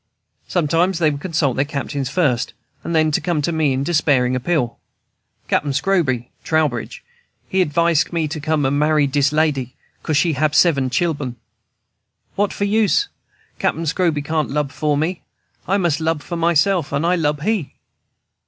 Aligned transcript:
Sometimes 0.47 0.97
they 0.97 1.11
would 1.11 1.21
consult 1.21 1.55
their 1.57 1.63
captains 1.63 2.09
first, 2.09 2.53
and 2.83 2.95
then 2.95 3.11
come 3.11 3.39
to 3.43 3.51
me 3.51 3.71
in 3.71 3.83
despairing 3.83 4.35
appeal. 4.35 4.79
"Cap'n 5.47 5.73
Scroby 5.73 6.29
[Trowbridge] 6.43 7.03
he 7.47 7.61
acvise 7.63 8.11
me 8.11 8.25
not 8.35 8.43
for 8.43 8.57
marry 8.71 9.05
dis 9.05 9.31
lady, 9.31 9.75
'cause 10.01 10.17
she 10.17 10.33
hab 10.33 10.53
seben 10.55 10.89
chil'en. 10.89 11.35
What 12.33 12.51
for 12.51 12.65
use? 12.65 13.09
Cap'n 13.59 13.85
Scroby 13.85 14.23
can't 14.25 14.49
lub 14.49 14.71
for 14.71 14.97
me. 14.97 15.21
I 15.67 15.77
mus' 15.77 15.99
lub 15.99 16.23
for 16.23 16.35
myself, 16.35 16.91
and 16.91 17.05
I 17.05 17.13
lub 17.13 17.43
he." 17.43 17.75